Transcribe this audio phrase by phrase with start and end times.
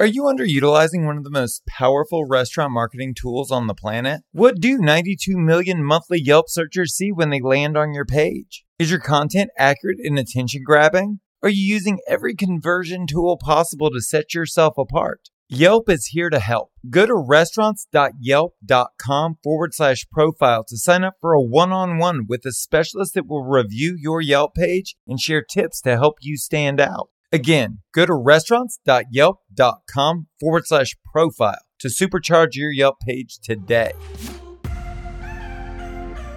[0.00, 4.22] Are you underutilizing one of the most powerful restaurant marketing tools on the planet?
[4.32, 8.64] What do 92 million monthly Yelp searchers see when they land on your page?
[8.76, 11.20] Is your content accurate and attention grabbing?
[11.44, 15.28] Are you using every conversion tool possible to set yourself apart?
[15.48, 16.72] Yelp is here to help.
[16.90, 22.44] Go to restaurants.yelp.com forward slash profile to sign up for a one on one with
[22.44, 26.80] a specialist that will review your Yelp page and share tips to help you stand
[26.80, 27.10] out.
[27.34, 33.90] Again, go to restaurants.yelp.com forward slash profile to supercharge your Yelp page today.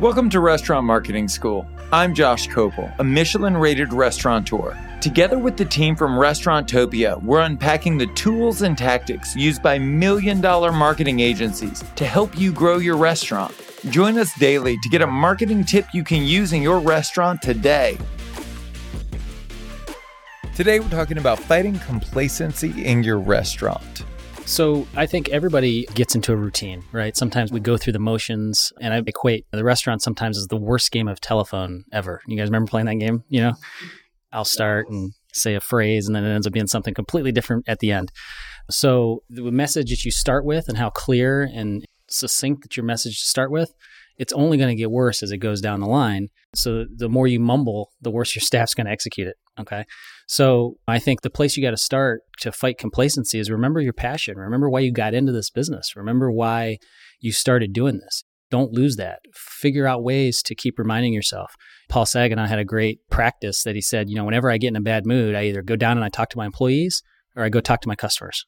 [0.00, 1.64] Welcome to Restaurant Marketing School.
[1.92, 4.76] I'm Josh Kopel, a Michelin rated restaurateur.
[5.00, 10.40] Together with the team from Restauranttopia, we're unpacking the tools and tactics used by million
[10.40, 13.54] dollar marketing agencies to help you grow your restaurant.
[13.90, 17.96] Join us daily to get a marketing tip you can use in your restaurant today.
[20.60, 24.04] Today, we're talking about fighting complacency in your restaurant.
[24.44, 27.16] So I think everybody gets into a routine, right?
[27.16, 30.90] Sometimes we go through the motions, and I equate the restaurant sometimes is the worst
[30.90, 32.20] game of telephone ever.
[32.26, 33.24] You guys remember playing that game?
[33.30, 33.52] You know,
[34.34, 37.66] I'll start and say a phrase, and then it ends up being something completely different
[37.66, 38.12] at the end.
[38.68, 43.18] So the message that you start with, and how clear and succinct that your message
[43.18, 43.72] to start with,
[44.18, 46.28] it's only going to get worse as it goes down the line.
[46.54, 49.36] So the more you mumble, the worse your staff's going to execute it.
[49.58, 49.84] Okay.
[50.26, 53.92] So I think the place you got to start to fight complacency is remember your
[53.92, 54.38] passion.
[54.38, 55.96] Remember why you got into this business.
[55.96, 56.78] Remember why
[57.18, 58.24] you started doing this.
[58.50, 59.20] Don't lose that.
[59.34, 61.54] Figure out ways to keep reminding yourself.
[61.88, 64.76] Paul Saginaw had a great practice that he said, you know, whenever I get in
[64.76, 67.02] a bad mood, I either go down and I talk to my employees
[67.36, 68.46] or I go talk to my customers.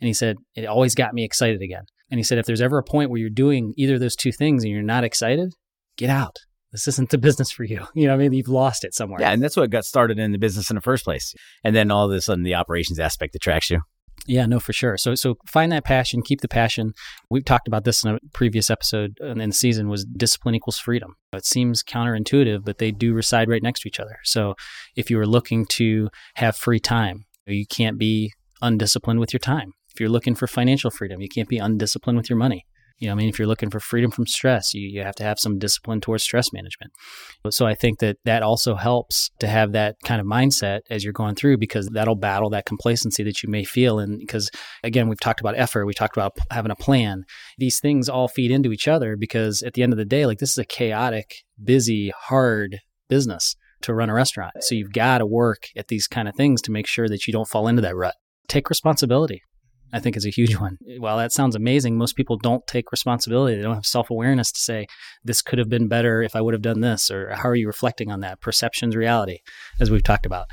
[0.00, 1.84] And he said, it always got me excited again.
[2.10, 4.32] And he said, if there's ever a point where you're doing either of those two
[4.32, 5.54] things and you're not excited,
[5.96, 6.36] get out.
[6.72, 7.86] This isn't the business for you.
[7.94, 9.20] You know, I mean, you've lost it somewhere.
[9.20, 11.34] Yeah, and that's what got started in the business in the first place.
[11.64, 13.80] And then all of a sudden, the operations aspect attracts you.
[14.26, 14.96] Yeah, no, for sure.
[14.98, 16.92] So, so find that passion, keep the passion.
[17.30, 19.88] We've talked about this in a previous episode and in the season.
[19.88, 21.14] Was discipline equals freedom?
[21.32, 24.18] It seems counterintuitive, but they do reside right next to each other.
[24.24, 24.54] So,
[24.96, 29.72] if you are looking to have free time, you can't be undisciplined with your time.
[29.94, 32.66] If you're looking for financial freedom, you can't be undisciplined with your money.
[32.98, 35.22] You know, I mean, if you're looking for freedom from stress, you, you have to
[35.22, 36.92] have some discipline towards stress management.
[37.50, 41.12] So I think that that also helps to have that kind of mindset as you're
[41.12, 43.98] going through because that'll battle that complacency that you may feel.
[43.98, 44.50] And because
[44.82, 47.24] again, we've talked about effort, we talked about having a plan.
[47.56, 50.38] These things all feed into each other because at the end of the day, like
[50.38, 52.78] this is a chaotic, busy, hard
[53.08, 54.54] business to run a restaurant.
[54.60, 57.32] So you've got to work at these kind of things to make sure that you
[57.32, 58.14] don't fall into that rut.
[58.48, 59.42] Take responsibility.
[59.92, 60.78] I think is a huge one.
[60.98, 63.56] While that sounds amazing, most people don't take responsibility.
[63.56, 64.86] They don't have self awareness to say,
[65.24, 67.66] this could have been better if I would have done this, or how are you
[67.66, 68.40] reflecting on that?
[68.40, 69.38] Perception's reality,
[69.80, 70.46] as we've talked about.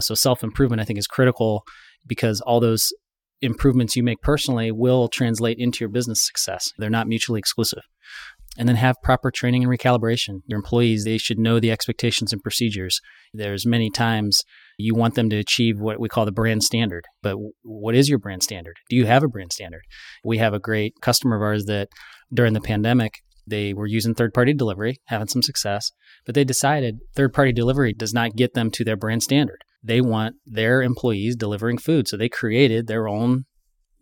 [0.00, 1.64] So, self improvement, I think, is critical
[2.06, 2.92] because all those
[3.40, 6.72] improvements you make personally will translate into your business success.
[6.78, 7.82] They're not mutually exclusive.
[8.58, 10.42] And then have proper training and recalibration.
[10.46, 13.00] Your employees, they should know the expectations and procedures.
[13.32, 14.42] There's many times
[14.78, 17.06] you want them to achieve what we call the brand standard.
[17.22, 18.76] But what is your brand standard?
[18.90, 19.82] Do you have a brand standard?
[20.22, 21.88] We have a great customer of ours that
[22.32, 25.90] during the pandemic, they were using third party delivery, having some success,
[26.26, 29.64] but they decided third party delivery does not get them to their brand standard.
[29.82, 32.06] They want their employees delivering food.
[32.06, 33.46] So they created their own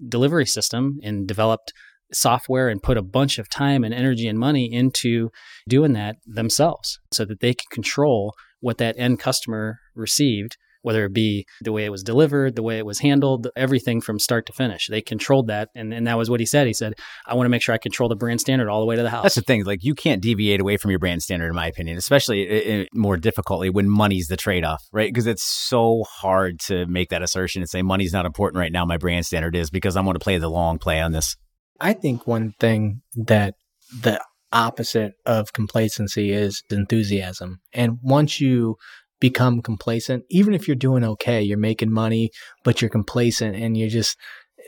[0.07, 1.73] delivery system and developed
[2.13, 5.31] software and put a bunch of time and energy and money into
[5.69, 11.13] doing that themselves so that they can control what that end customer received, whether it
[11.13, 14.53] be the way it was delivered, the way it was handled, everything from start to
[14.53, 14.87] finish.
[14.89, 15.69] They controlled that.
[15.75, 16.67] And, and that was what he said.
[16.67, 16.95] He said,
[17.27, 19.11] I want to make sure I control the brand standard all the way to the
[19.11, 19.23] house.
[19.23, 19.65] That's the thing.
[19.65, 23.69] Like, you can't deviate away from your brand standard, in my opinion, especially more difficultly
[23.69, 25.13] when money's the trade off, right?
[25.13, 28.85] Because it's so hard to make that assertion and say, money's not important right now.
[28.87, 31.37] My brand standard is because I'm going to play the long play on this.
[31.81, 33.55] I think one thing that
[34.03, 37.61] the opposite of complacency is enthusiasm.
[37.73, 38.77] And once you
[39.21, 42.31] become complacent, even if you're doing okay, you're making money,
[42.65, 44.17] but you're complacent and you're just,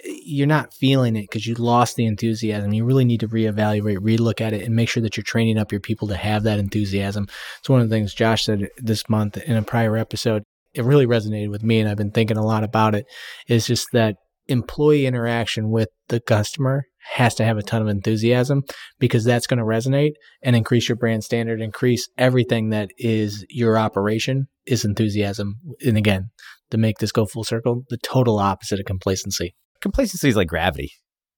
[0.05, 2.73] you're not feeling it because you lost the enthusiasm.
[2.73, 5.71] You really need to reevaluate, relook at it, and make sure that you're training up
[5.71, 7.27] your people to have that enthusiasm.
[7.59, 10.43] It's one of the things Josh said this month in a prior episode.
[10.75, 13.07] It really resonated with me, and I've been thinking a lot about it.
[13.47, 14.17] Is just that
[14.49, 16.85] employee interaction with the customer
[17.15, 18.63] has to have a ton of enthusiasm
[18.99, 20.13] because that's going to resonate
[20.43, 25.57] and increase your brand standard, increase everything that is your operation is enthusiasm.
[25.85, 26.31] And again,
[26.71, 29.55] to make this go full circle, the total opposite of complacency.
[29.81, 30.93] Complacency is like gravity.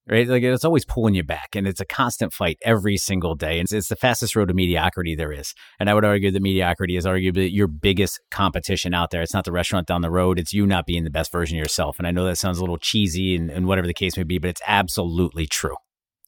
[0.07, 0.27] Right?
[0.27, 3.59] Like it's always pulling you back and it's a constant fight every single day.
[3.59, 5.53] And it's, it's, the fastest road to mediocrity there is.
[5.79, 9.21] And I would argue that mediocrity is arguably your biggest competition out there.
[9.21, 10.39] It's not the restaurant down the road.
[10.39, 11.97] It's you not being the best version of yourself.
[11.97, 14.37] And I know that sounds a little cheesy and, and whatever the case may be,
[14.37, 15.75] but it's absolutely true.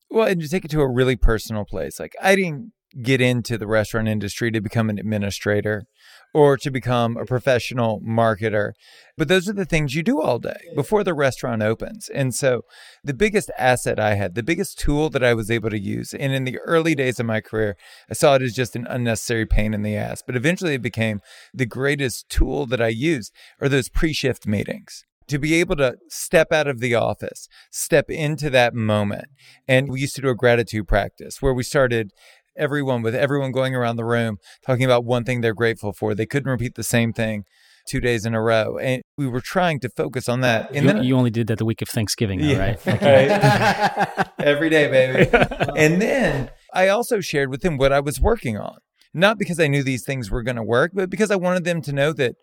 [0.10, 2.72] Well, and to take it to a really personal place, like I didn't
[3.02, 5.86] get into the restaurant industry to become an administrator
[6.34, 8.72] or to become a professional marketer.
[9.18, 12.10] But those are the things you do all day before the restaurant opens.
[12.10, 12.62] And so
[13.04, 16.34] the biggest asset I had, the biggest tool that I was able to use, and
[16.34, 17.76] in the early days of my career,
[18.10, 20.24] I saw it as just an unnecessary pain in the ass.
[20.26, 21.22] But eventually it became
[21.54, 25.98] the greatest tool that I used are those pre shift meetings to be able to
[26.08, 29.26] step out of the office, step into that moment.
[29.68, 32.12] And we used to do a gratitude practice where we started
[32.57, 36.15] everyone with everyone going around the room talking about one thing they're grateful for.
[36.15, 37.44] They couldn't repeat the same thing
[37.88, 38.77] two days in a row.
[38.77, 40.69] And we were trying to focus on that.
[40.71, 42.86] And you, then you only did that the week of Thanksgiving, though, Yeah, right?
[44.18, 44.30] right.
[44.39, 45.30] Every day, baby.
[45.75, 48.77] and then I also shared with them what I was working on.
[49.13, 51.81] Not because I knew these things were going to work, but because I wanted them
[51.83, 52.36] to know that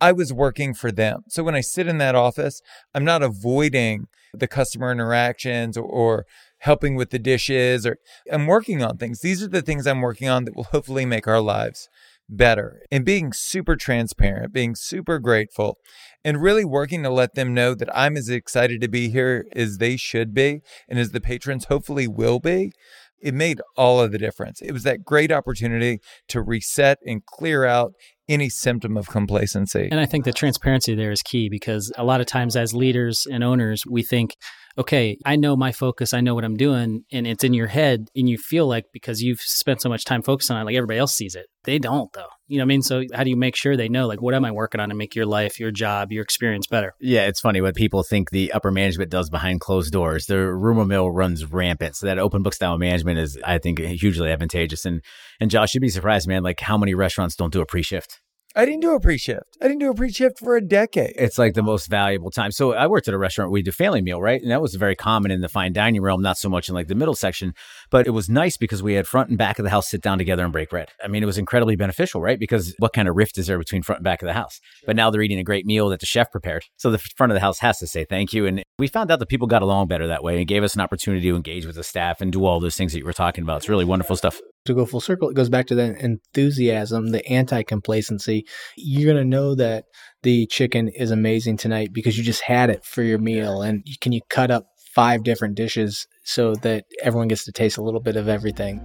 [0.00, 1.22] I was working for them.
[1.28, 2.60] So when I sit in that office,
[2.94, 6.26] I'm not avoiding the customer interactions or, or
[6.58, 7.98] helping with the dishes or
[8.30, 9.20] I'm working on things.
[9.20, 11.88] These are the things I'm working on that will hopefully make our lives
[12.28, 15.78] better and being super transparent, being super grateful,
[16.24, 19.78] and really working to let them know that I'm as excited to be here as
[19.78, 22.72] they should be and as the patrons hopefully will be.
[23.22, 24.60] It made all of the difference.
[24.60, 27.92] It was that great opportunity to reset and clear out
[28.28, 29.88] any symptom of complacency.
[29.90, 33.26] And I think the transparency there is key because a lot of times as leaders
[33.30, 34.36] and owners, we think,
[34.78, 38.08] okay, I know my focus, I know what I'm doing, and it's in your head,
[38.16, 40.98] and you feel like because you've spent so much time focusing on it, like everybody
[40.98, 41.46] else sees it.
[41.64, 42.26] They don't though.
[42.48, 42.82] You know what I mean?
[42.82, 44.94] So how do you make sure they know like what am I working on to
[44.94, 46.94] make your life, your job, your experience better?
[47.00, 50.26] Yeah, it's funny what people think the upper management does behind closed doors.
[50.26, 51.96] The rumor mill runs rampant.
[51.96, 54.84] So that open book style management is, I think, hugely advantageous.
[54.84, 55.02] And
[55.40, 58.20] and Josh, you'd be surprised, man, like how many restaurants don't do a pre shift.
[58.54, 59.56] I didn't do a pre shift.
[59.60, 61.14] I didn't do a pre shift for a decade.
[61.16, 62.52] It's like the most valuable time.
[62.52, 64.40] So I worked at a restaurant we do family meal, right?
[64.40, 66.88] And that was very common in the fine dining realm, not so much in like
[66.88, 67.54] the middle section,
[67.90, 70.18] but it was nice because we had front and back of the house sit down
[70.18, 70.90] together and break bread.
[71.02, 72.38] I mean, it was incredibly beneficial, right?
[72.38, 74.60] Because what kind of rift is there between front and back of the house?
[74.86, 76.64] But now they're eating a great meal that the chef prepared.
[76.76, 78.46] So the front of the house has to say thank you.
[78.46, 80.80] And we found out that people got along better that way and gave us an
[80.80, 83.44] opportunity to engage with the staff and do all those things that you were talking
[83.44, 83.58] about.
[83.58, 87.24] It's really wonderful stuff to go full circle, it goes back to the enthusiasm, the
[87.28, 88.44] anti complacency.
[88.76, 89.84] You're going to know that
[90.24, 93.62] the chicken is amazing tonight because you just had it for your meal.
[93.62, 97.82] And can you cut up five different dishes so that everyone gets to taste a
[97.82, 98.80] little bit of everything?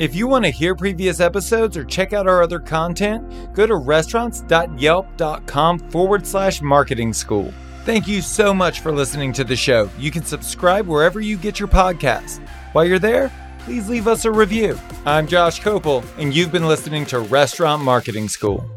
[0.00, 3.76] If you want to hear previous episodes or check out our other content, go to
[3.76, 7.52] restaurants.yelp.com forward slash marketing school.
[7.84, 9.88] Thank you so much for listening to the show.
[9.98, 12.46] You can subscribe wherever you get your podcast.
[12.72, 14.78] While you're there, please leave us a review.
[15.06, 18.70] I'm Josh Kopel, and you've been listening to Restaurant Marketing School.